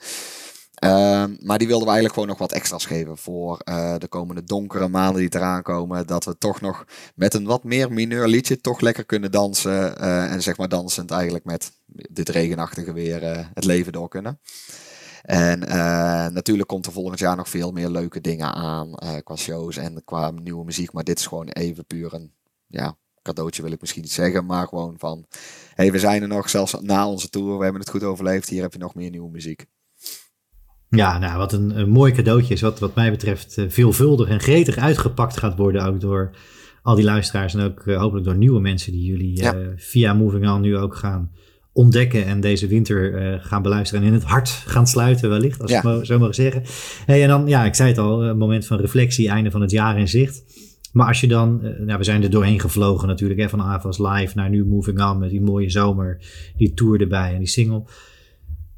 Ehm, 0.77 1.37
maar 1.41 1.59
die 1.59 1.67
wilden 1.67 1.87
we 1.87 1.93
eigenlijk 1.93 2.13
gewoon 2.15 2.29
nog 2.29 2.39
wat 2.39 2.53
extra's 2.53 2.87
geven 2.87 3.17
voor 3.17 3.61
uh, 3.65 3.95
de 3.99 4.09
komende 4.09 4.45
donkere 4.45 4.89
maanden 4.89 5.21
die 5.21 5.35
eraan 5.35 5.63
komen. 5.63 6.07
Dat 6.07 6.25
we 6.25 6.39
toch 6.39 6.61
nog 6.61 6.85
met 7.15 7.35
een 7.35 7.45
wat 7.45 7.65
meer 7.65 7.93
mineur 7.93 8.29
liedje 8.29 8.61
toch 8.61 8.81
lekker 8.81 9.05
kunnen 9.05 9.31
dansen. 9.31 9.95
Uh, 10.01 10.33
en 10.33 10.43
zeg 10.43 10.57
maar 10.57 10.69
dansend 10.69 11.11
eigenlijk 11.11 11.45
met 11.45 11.73
dit 11.87 12.29
regenachtige 12.29 12.93
weer 12.93 13.23
uh, 13.23 13.47
het 13.55 13.65
leven 13.65 13.93
door 13.93 14.09
kunnen. 14.09 14.41
En 15.23 15.59
natuurlijk 16.33 16.69
komt 16.69 16.87
er 16.87 16.93
volgend 16.93 17.19
jaar 17.19 17.37
nog 17.37 17.49
veel 17.49 17.73
meer 17.73 17.89
leuke 17.89 18.21
dingen 18.21 18.55
aan 18.55 18.95
qua 19.25 19.37
shows 19.37 19.77
en 19.77 20.03
qua 20.05 20.31
nieuwe 20.31 20.65
muziek. 20.65 20.93
Maar 20.93 21.05
dit 21.05 21.19
is 21.19 21.27
gewoon 21.27 21.49
even 21.49 21.87
puur 21.87 22.15
een 22.15 22.33
ja, 22.67 22.97
cadeautje 23.23 23.63
wil 23.63 23.73
ik 23.73 23.81
misschien 23.81 24.03
niet 24.03 24.13
zeggen. 24.13 24.47
Maar 24.47 24.69
gewoon 24.69 24.95
van, 24.99 25.27
hey, 25.75 25.93
we 25.93 25.99
zijn 25.99 26.23
er 26.23 26.29
nog 26.29 26.49
zelfs 26.49 26.77
na 26.81 27.09
onze 27.09 27.31
tour. 27.31 27.57
We 27.57 27.63
hebben 27.63 27.81
het 27.81 27.91
goed 27.91 28.03
overleefd. 28.03 28.49
Hier 28.49 28.63
heb 28.63 28.73
je 28.73 28.79
nog 28.79 28.95
meer 28.95 29.11
nieuwe 29.11 29.31
muziek. 29.31 29.67
Ja, 30.89 31.19
nou, 31.19 31.39
wat 31.39 31.53
een, 31.53 31.79
een, 31.79 31.89
mooi 31.89 32.13
cadeautje 32.13 32.55
is, 32.55 32.61
wat, 32.61 32.79
wat 32.79 32.95
mij 32.95 33.11
betreft 33.11 33.59
uh, 33.59 33.65
veelvuldig 33.69 34.29
en 34.29 34.41
gretig 34.41 34.77
uitgepakt 34.77 35.37
gaat 35.37 35.57
worden. 35.57 35.85
Ook 35.85 36.01
door 36.01 36.31
al 36.83 36.95
die 36.95 37.05
luisteraars 37.05 37.55
en 37.55 37.61
ook 37.61 37.85
uh, 37.85 37.99
hopelijk 37.99 38.27
door 38.27 38.37
nieuwe 38.37 38.61
mensen 38.61 38.93
die 38.93 39.05
jullie 39.05 39.43
uh, 39.43 39.51
via 39.77 40.15
Moving 40.15 40.51
On 40.51 40.61
nu 40.61 40.77
ook 40.77 40.97
gaan 40.97 41.31
ontdekken 41.73 42.25
en 42.25 42.41
deze 42.41 42.67
winter 42.67 43.41
gaan 43.43 43.63
beluisteren 43.63 44.03
en 44.03 44.09
in 44.09 44.15
het 44.15 44.25
hart 44.25 44.49
gaan 44.49 44.87
sluiten 44.87 45.29
wellicht, 45.29 45.63
als 45.63 45.71
ja. 45.71 45.83
ik 45.83 46.05
zo 46.05 46.19
mag 46.19 46.35
zeggen. 46.35 46.63
Hey, 47.07 47.23
en 47.23 47.29
dan, 47.29 47.47
ja, 47.47 47.65
ik 47.65 47.75
zei 47.75 47.89
het 47.89 47.99
al, 47.99 48.25
een 48.25 48.39
moment 48.39 48.67
van 48.67 48.79
reflectie, 48.79 49.29
einde 49.29 49.51
van 49.51 49.61
het 49.61 49.71
jaar 49.71 49.99
in 49.99 50.09
zicht. 50.09 50.45
Maar 50.93 51.07
als 51.07 51.21
je 51.21 51.27
dan, 51.27 51.61
nou, 51.79 51.99
we 51.99 52.05
zijn 52.05 52.23
er 52.23 52.31
doorheen 52.31 52.61
gevlogen 52.61 53.09
natuurlijk, 53.09 53.41
hè, 53.41 53.49
van 53.49 53.63
Avas 53.63 53.99
Live 53.99 54.33
naar 54.35 54.51
nu 54.51 54.65
Moving 54.65 55.03
On 55.03 55.19
met 55.19 55.31
die 55.31 55.41
mooie 55.41 55.71
zomer, 55.71 56.19
die 56.57 56.75
tour 56.75 57.01
erbij 57.01 57.33
en 57.33 57.39
die 57.39 57.49
single. 57.49 57.85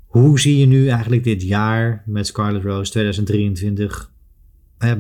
Hoe 0.09 0.41
zie 0.41 0.59
je 0.59 0.67
nu 0.67 0.89
eigenlijk 0.89 1.25
dit 1.25 1.43
jaar 1.43 2.03
met 2.07 2.27
Scarlet 2.27 2.63
Rose 2.63 2.91
2023? 2.91 4.11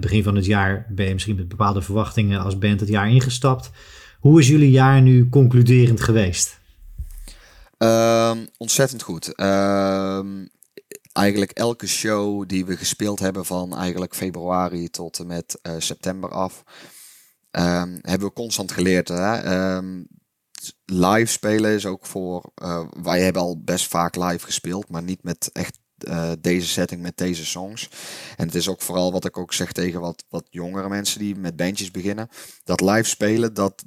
begin 0.01 0.23
van 0.23 0.37
het 0.37 0.45
jaar 0.45 0.87
ben 0.91 1.07
je 1.07 1.13
misschien 1.13 1.37
met 1.37 1.49
bepaalde 1.49 1.83
verwachtingen 1.83 2.41
als 2.41 2.59
band 2.59 2.81
het 2.81 2.89
jaar 2.89 3.11
ingestapt. 3.11 3.71
Hoe 4.21 4.41
is 4.41 4.49
jullie 4.49 4.71
jaar 4.71 5.03
nu 5.03 5.29
concluderend 5.29 6.01
geweest? 6.01 6.61
Um, 7.79 8.49
ontzettend 8.57 9.03
goed. 9.03 9.41
Um, 9.41 10.49
eigenlijk 11.13 11.51
elke 11.51 11.87
show 11.87 12.49
die 12.49 12.65
we 12.65 12.77
gespeeld 12.77 13.19
hebben 13.19 13.45
van 13.45 13.77
eigenlijk 13.77 14.15
februari 14.15 14.89
tot 14.89 15.19
en 15.19 15.27
met 15.27 15.61
september 15.79 16.31
af, 16.31 16.65
um, 17.51 17.99
hebben 18.03 18.29
we 18.29 18.33
constant 18.33 18.73
geleerd. 18.73 19.09
Hè? 19.09 19.77
Live 20.85 21.33
spelen 21.33 21.71
is 21.71 21.87
ook 21.87 22.07
voor. 22.07 22.53
Uh, 22.63 22.87
wij 23.03 23.23
hebben 23.23 23.43
al 23.43 23.63
best 23.63 23.87
vaak 23.87 24.17
live 24.17 24.45
gespeeld, 24.45 24.89
maar 24.89 25.03
niet 25.03 25.23
met 25.23 25.51
echt 25.53 25.79
uh, 25.99 26.33
deze 26.41 26.67
setting 26.67 27.03
met 27.03 27.17
deze 27.17 27.47
songs. 27.47 27.91
En 28.37 28.47
het 28.47 28.55
is 28.55 28.69
ook 28.69 28.81
vooral 28.81 29.13
wat 29.13 29.25
ik 29.25 29.39
ook 29.39 29.53
zeg 29.53 29.73
tegen 29.73 30.01
wat, 30.01 30.25
wat 30.29 30.47
jongere 30.51 30.89
mensen 30.89 31.19
die 31.19 31.37
met 31.37 31.57
bandjes 31.57 31.91
beginnen. 31.91 32.29
Dat 32.65 32.81
live 32.81 33.09
spelen, 33.09 33.55
dat, 33.55 33.85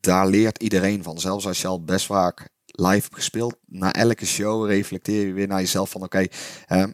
daar 0.00 0.26
leert 0.28 0.62
iedereen 0.62 1.02
van. 1.02 1.20
Zelfs 1.20 1.46
als 1.46 1.60
je 1.60 1.66
al 1.66 1.84
best 1.84 2.06
vaak 2.06 2.48
live 2.64 3.02
hebt 3.02 3.14
gespeeld, 3.14 3.56
na 3.66 3.92
elke 3.92 4.26
show 4.26 4.66
reflecteer 4.66 5.26
je 5.26 5.32
weer 5.32 5.46
naar 5.46 5.60
jezelf 5.60 5.90
van 5.90 6.02
oké, 6.02 6.26
okay, 6.66 6.92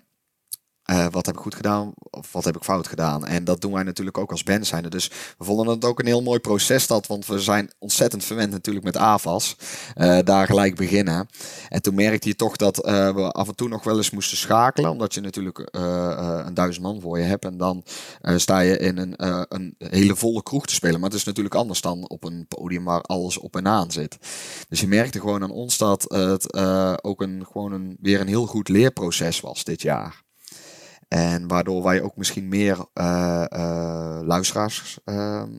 uh, 0.90 1.06
wat 1.10 1.26
heb 1.26 1.34
ik 1.34 1.40
goed 1.40 1.54
gedaan 1.54 1.92
of 2.10 2.32
wat 2.32 2.44
heb 2.44 2.56
ik 2.56 2.62
fout 2.62 2.86
gedaan? 2.88 3.26
En 3.26 3.44
dat 3.44 3.60
doen 3.60 3.72
wij 3.72 3.82
natuurlijk 3.82 4.18
ook 4.18 4.30
als 4.30 4.42
band 4.42 4.66
zijn. 4.66 4.90
Dus 4.90 5.10
we 5.38 5.44
vonden 5.44 5.66
het 5.66 5.84
ook 5.84 5.98
een 5.98 6.06
heel 6.06 6.22
mooi 6.22 6.40
proces 6.40 6.86
dat, 6.86 7.06
want 7.06 7.26
we 7.26 7.38
zijn 7.38 7.70
ontzettend 7.78 8.24
verwend 8.24 8.50
natuurlijk 8.50 8.84
met 8.84 8.96
AVAS. 8.96 9.56
Uh, 9.94 10.18
daar 10.24 10.46
gelijk 10.46 10.76
beginnen. 10.76 11.28
En 11.68 11.82
toen 11.82 11.94
merkte 11.94 12.28
je 12.28 12.36
toch 12.36 12.56
dat 12.56 12.86
uh, 12.86 13.14
we 13.14 13.30
af 13.30 13.48
en 13.48 13.54
toe 13.54 13.68
nog 13.68 13.84
wel 13.84 13.96
eens 13.96 14.10
moesten 14.10 14.36
schakelen, 14.36 14.90
omdat 14.90 15.14
je 15.14 15.20
natuurlijk 15.20 15.68
een 15.70 16.54
duizend 16.54 16.84
man 16.84 17.00
voor 17.00 17.18
je 17.18 17.24
hebt. 17.24 17.44
En 17.44 17.56
dan 17.56 17.84
sta 18.36 18.60
je 18.60 18.78
in 18.78 18.98
een, 18.98 19.14
een 19.48 19.74
hele 19.78 20.16
volle 20.16 20.42
kroeg 20.42 20.66
te 20.66 20.74
spelen. 20.74 21.00
Maar 21.00 21.10
het 21.10 21.18
is 21.18 21.24
natuurlijk 21.24 21.54
anders 21.54 21.80
dan 21.80 22.08
op 22.08 22.24
een 22.24 22.46
podium 22.48 22.84
waar 22.84 23.00
alles 23.00 23.38
op 23.38 23.56
en 23.56 23.68
aan 23.68 23.90
zit. 23.90 24.18
Dus 24.68 24.80
je 24.80 24.88
merkte 24.88 25.20
gewoon 25.20 25.42
aan 25.42 25.50
ons 25.50 25.78
dat 25.78 26.02
het 26.02 26.54
ook 27.04 27.22
een, 27.22 27.46
gewoon 27.52 27.72
een, 27.72 27.96
weer 28.00 28.20
een 28.20 28.28
heel 28.28 28.46
goed 28.46 28.68
leerproces 28.68 29.40
was 29.40 29.64
dit 29.64 29.82
jaar. 29.82 30.24
En 31.08 31.48
waardoor 31.48 31.82
wij 31.82 32.02
ook 32.02 32.16
misschien 32.16 32.48
meer 32.48 32.78
uh, 32.94 33.44
uh, 33.52 34.20
luisteraars 34.22 34.98
ehm, 35.04 35.50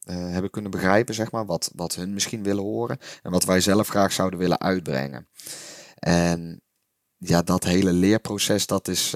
eh, 0.00 0.16
hebben 0.16 0.50
kunnen 0.50 0.70
begrijpen, 0.70 1.14
zeg 1.14 1.30
maar, 1.30 1.46
wat, 1.46 1.70
wat 1.74 1.94
hun 1.94 2.14
misschien 2.14 2.42
willen 2.42 2.62
horen 2.62 2.98
en 3.22 3.30
wat 3.30 3.44
wij 3.44 3.60
zelf 3.60 3.88
graag 3.88 4.12
zouden 4.12 4.38
willen 4.38 4.60
uitbrengen. 4.60 5.28
En 5.98 6.60
ja, 7.18 7.42
dat 7.42 7.64
hele 7.64 7.92
leerproces, 7.92 8.66
dat 8.66 8.88
is, 8.88 9.10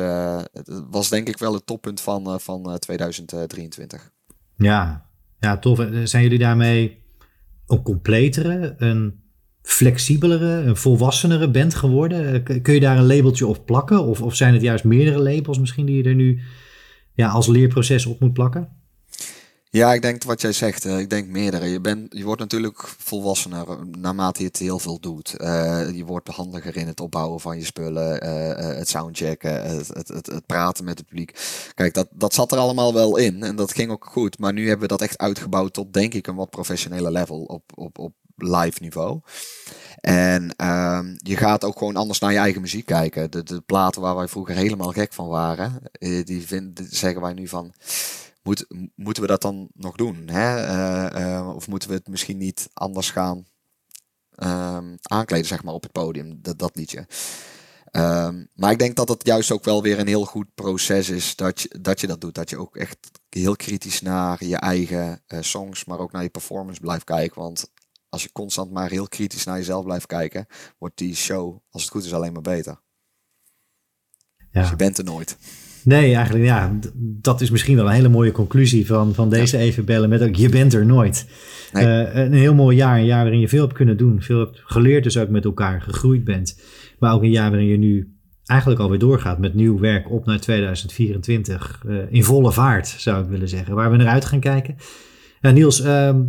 was 0.90 1.08
denk 1.08 1.28
ik 1.28 1.38
wel 1.38 1.54
het 1.54 1.66
toppunt 1.66 2.00
van, 2.00 2.40
van 2.40 2.78
2023. 2.78 4.12
Ja, 4.56 5.10
ja, 5.38 5.58
tof. 5.58 5.86
Zijn 6.04 6.22
jullie 6.22 6.38
daarmee 6.38 7.04
een 7.66 7.82
completere, 7.82 8.74
een 8.78 9.19
flexibelere, 9.70 10.76
volwassenere 10.76 11.50
bent 11.50 11.74
geworden? 11.74 12.44
Eh, 12.46 12.62
kun 12.62 12.74
je 12.74 12.80
daar 12.80 12.98
een 12.98 13.06
labeltje 13.06 13.46
op 13.46 13.66
plakken? 13.66 14.04
Of, 14.04 14.22
of 14.22 14.34
zijn 14.34 14.52
het 14.52 14.62
juist 14.62 14.84
meerdere 14.84 15.18
labels 15.18 15.58
misschien 15.58 15.86
die 15.86 15.96
je 15.96 16.08
er 16.08 16.14
nu 16.14 16.40
ja, 17.14 17.28
als 17.28 17.46
leerproces 17.46 18.06
op 18.06 18.20
moet 18.20 18.32
plakken? 18.32 18.68
Ja, 19.72 19.92
ik 19.94 20.02
denk 20.02 20.24
wat 20.24 20.40
jij 20.40 20.52
zegt. 20.52 20.84
Eh, 20.84 20.98
ik 20.98 21.10
denk 21.10 21.28
meerdere. 21.28 21.66
Je, 21.66 21.80
bent, 21.80 22.16
je 22.16 22.24
wordt 22.24 22.40
natuurlijk 22.40 22.94
volwassener 22.98 23.68
eh, 23.68 23.76
naarmate 23.98 24.40
je 24.40 24.46
het 24.46 24.58
heel 24.58 24.78
veel 24.78 25.00
doet. 25.00 25.34
je 25.94 26.02
wordt 26.06 26.28
handiger 26.28 26.76
in 26.76 26.86
het 26.86 27.00
opbouwen 27.00 27.40
van 27.40 27.58
je 27.58 27.64
spullen, 27.64 28.24
het 28.76 28.88
soundchecken, 28.88 29.62
het, 29.62 29.88
het, 29.88 30.08
het, 30.08 30.26
het, 30.26 30.46
praten 30.46 30.84
met 30.84 30.98
het 30.98 31.06
publiek. 31.06 31.38
Kijk, 31.74 31.94
dat, 31.94 32.08
dat 32.12 32.34
zat 32.34 32.52
er 32.52 32.58
allemaal 32.58 32.94
wel 32.94 33.16
in 33.16 33.42
en 33.42 33.56
dat 33.56 33.72
ging 33.74 33.90
ook 33.90 34.04
goed. 34.04 34.38
Maar 34.38 34.52
nu 34.52 34.62
hebben 34.62 34.88
we 34.88 34.96
dat 34.96 35.02
echt 35.02 35.18
uitgebouwd 35.18 35.72
tot, 35.72 35.92
denk 35.92 36.14
ik, 36.14 36.26
een 36.26 36.34
wat 36.34 36.50
professionele 36.50 37.10
level 37.10 37.42
op, 37.42 37.62
op, 37.74 37.98
op 37.98 38.12
live 38.42 38.78
niveau. 38.80 39.20
En 40.00 40.56
ehm, 40.56 41.14
je 41.16 41.36
gaat 41.36 41.64
ook 41.64 41.78
gewoon 41.78 41.96
anders 41.96 42.18
naar 42.18 42.32
je 42.32 42.38
eigen 42.38 42.60
muziek 42.60 42.86
kijken. 42.86 43.30
De, 43.30 43.42
de 43.42 43.60
platen 43.60 44.00
waar 44.00 44.16
wij 44.16 44.28
vroeger 44.28 44.54
helemaal 44.54 44.92
gek 44.92 45.12
van 45.12 45.28
waren, 45.28 45.82
eh, 45.92 46.24
die 46.24 46.46
vinden, 46.46 46.86
zeggen 46.90 47.20
wij 47.20 47.32
nu 47.32 47.48
van. 47.48 47.72
Moet, 48.42 48.66
moeten 48.94 49.22
we 49.22 49.28
dat 49.28 49.42
dan 49.42 49.68
nog 49.74 49.96
doen? 49.96 50.28
Hè? 50.28 50.56
Eh, 50.56 51.36
eh, 51.36 51.54
of 51.54 51.68
moeten 51.68 51.88
we 51.88 51.94
het 51.94 52.08
misschien 52.08 52.36
niet 52.36 52.68
anders 52.72 53.10
gaan 53.10 53.46
um, 54.36 54.98
aankleden, 55.02 55.46
zeg 55.46 55.62
maar, 55.62 55.74
op 55.74 55.82
het 55.82 55.92
podium, 55.92 56.38
dat, 56.42 56.58
dat 56.58 56.76
liedje. 56.76 57.06
Um, 57.92 58.48
maar 58.54 58.70
ik 58.70 58.78
denk 58.78 58.96
dat 58.96 59.08
het 59.08 59.26
juist 59.26 59.50
ook 59.50 59.64
wel 59.64 59.82
weer 59.82 59.98
een 59.98 60.06
heel 60.06 60.24
goed 60.24 60.54
proces 60.54 61.08
is 61.08 61.36
dat 61.36 61.60
je 61.60 61.78
dat, 61.80 62.00
je 62.00 62.06
dat 62.06 62.20
doet. 62.20 62.34
Dat 62.34 62.50
je 62.50 62.58
ook 62.58 62.76
echt 62.76 62.98
heel 63.28 63.56
kritisch 63.56 64.00
naar 64.00 64.44
je 64.44 64.56
eigen 64.56 65.22
songs, 65.40 65.84
maar 65.84 65.98
ook 65.98 66.12
naar 66.12 66.22
je 66.22 66.28
performance 66.28 66.80
blijft 66.80 67.04
kijken. 67.04 67.40
Want 67.40 67.70
als 68.10 68.22
je 68.22 68.32
constant 68.32 68.72
maar 68.72 68.90
heel 68.90 69.08
kritisch 69.08 69.44
naar 69.44 69.56
jezelf 69.56 69.84
blijft 69.84 70.06
kijken, 70.06 70.46
wordt 70.78 70.98
die 70.98 71.14
show, 71.14 71.58
als 71.70 71.82
het 71.82 71.90
goed 71.90 72.04
is, 72.04 72.14
alleen 72.14 72.32
maar 72.32 72.42
beter. 72.42 72.80
Ja. 74.52 74.60
Dus 74.60 74.70
je 74.70 74.76
bent 74.76 74.98
er 74.98 75.04
nooit. 75.04 75.36
Nee, 75.84 76.14
eigenlijk 76.14 76.44
ja, 76.44 76.78
dat 76.96 77.40
is 77.40 77.50
misschien 77.50 77.76
wel 77.76 77.86
een 77.86 77.92
hele 77.92 78.08
mooie 78.08 78.32
conclusie 78.32 78.86
van, 78.86 79.14
van 79.14 79.30
deze 79.30 79.56
even 79.56 79.84
bellen 79.84 80.08
met 80.08 80.22
ook 80.22 80.34
je 80.34 80.48
bent 80.48 80.74
er 80.74 80.86
nooit. 80.86 81.26
Eh, 81.72 82.14
een 82.14 82.32
heel 82.32 82.54
mooi 82.54 82.76
jaar, 82.76 82.98
een 82.98 83.04
jaar 83.04 83.22
waarin 83.22 83.40
je 83.40 83.48
veel 83.48 83.62
hebt 83.62 83.74
kunnen 83.74 83.96
doen, 83.96 84.22
veel 84.22 84.38
hebt 84.38 84.60
geleerd 84.64 85.04
dus 85.04 85.18
ook 85.18 85.28
met 85.28 85.44
elkaar, 85.44 85.82
gegroeid 85.82 86.24
bent. 86.24 86.60
Maar 86.98 87.14
ook 87.14 87.22
een 87.22 87.30
jaar 87.30 87.50
waarin 87.50 87.68
je 87.68 87.78
nu 87.78 88.14
eigenlijk 88.46 88.80
alweer 88.80 88.98
doorgaat 88.98 89.38
met 89.38 89.54
nieuw 89.54 89.78
werk 89.78 90.10
op 90.10 90.26
naar 90.26 90.40
2024. 90.40 91.82
Uh, 91.86 91.98
eh, 91.98 92.06
in 92.10 92.24
volle 92.24 92.52
vaart 92.52 92.88
zou 92.88 93.22
ik 93.22 93.30
willen 93.30 93.48
zeggen, 93.48 93.74
waar 93.74 93.90
we 93.90 93.96
naar 93.96 94.06
uit 94.06 94.24
gaan 94.24 94.40
kijken. 94.40 94.76
Niels, 95.40 95.80
ehm, 95.80 96.20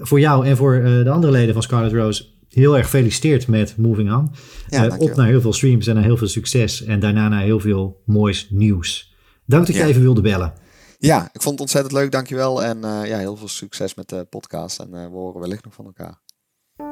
voor 0.00 0.20
jou 0.20 0.46
en 0.46 0.56
voor 0.56 0.74
eh, 0.74 0.82
de 0.82 1.10
andere 1.10 1.32
leden 1.32 1.54
van 1.54 1.62
Scarlet 1.62 1.92
Rose 1.92 2.24
heel 2.48 2.76
erg 2.76 2.84
gefeliciteerd 2.84 3.48
met 3.48 3.76
Moving 3.76 4.12
On. 4.12 4.30
Ja, 4.68 4.86
uh, 4.86 4.94
op 4.98 5.14
naar 5.14 5.26
heel 5.26 5.40
veel 5.40 5.52
streams 5.52 5.86
en 5.86 5.94
naar 5.94 6.04
heel 6.04 6.16
veel 6.16 6.28
succes. 6.28 6.84
En 6.84 7.00
daarna 7.00 7.28
naar 7.28 7.42
heel 7.42 7.60
veel 7.60 8.02
moois 8.04 8.46
nieuws. 8.50 9.14
Dank 9.44 9.66
dat 9.66 9.76
je 9.76 9.84
even 9.84 10.02
wilde 10.02 10.20
bellen. 10.20 10.52
Ja, 10.98 11.28
ik 11.32 11.42
vond 11.42 11.54
het 11.54 11.60
ontzettend 11.60 11.94
leuk. 11.94 12.12
Dankjewel. 12.12 12.64
En 12.64 12.76
uh, 12.76 13.00
ja, 13.04 13.18
heel 13.18 13.36
veel 13.36 13.48
succes 13.48 13.94
met 13.94 14.08
de 14.08 14.26
podcast. 14.30 14.78
En 14.78 14.88
uh, 14.92 15.04
we 15.04 15.16
horen 15.16 15.40
wellicht 15.40 15.64
nog 15.64 15.74
van 15.74 15.84
elkaar. 15.84 16.20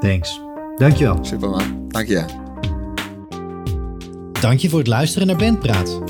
Thanks. 0.01 0.41
Dankjewel. 0.77 1.25
Super 1.25 1.51
man. 1.51 1.89
Dank 1.89 2.09
je. 2.09 2.25
Dank 4.41 4.59
je 4.59 4.69
voor 4.69 4.79
het 4.79 4.89
luisteren 4.89 5.27
naar 5.27 5.37
Bandpraat. 5.37 6.01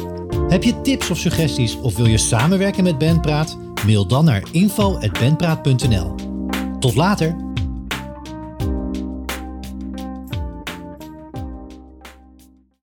Heb 0.48 0.62
je 0.62 0.80
tips 0.80 1.10
of 1.10 1.18
suggesties 1.18 1.76
of 1.76 1.96
wil 1.96 2.06
je 2.06 2.18
samenwerken 2.18 2.84
met 2.84 2.98
Bandpraat? 2.98 3.58
Mail 3.86 4.06
dan 4.06 4.24
naar 4.24 4.42
info.bandpraat.nl. 4.52 6.33
Tot 6.84 6.96
later! 6.96 7.53